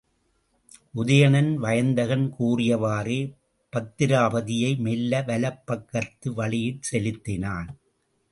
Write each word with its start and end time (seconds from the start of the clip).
உதயணன் 0.95 1.53
வயந்தகன் 1.55 2.23
கூறியவாறே 2.39 3.19
பத்திராபதியை 3.73 4.71
மெல்ல 4.77 5.21
வலப் 5.21 5.63
பக்கத்து 5.67 6.33
வழியிற் 6.33 6.81
செலுத்தினான். 6.81 7.69